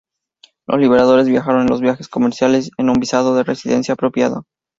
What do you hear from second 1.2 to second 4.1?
viajaron en vuelos comerciales con un visado de residencia